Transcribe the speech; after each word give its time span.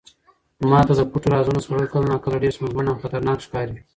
ما 0.69 0.79
ته 0.87 0.93
د 0.97 1.01
پټو 1.11 1.27
رازونو 1.33 1.63
سپړل 1.65 1.87
کله 1.93 2.05
ناکله 2.11 2.35
ډېر 2.43 2.53
ستونزمن 2.55 2.85
او 2.89 2.99
خطرناک 3.03 3.37
ښکاري. 3.45 3.75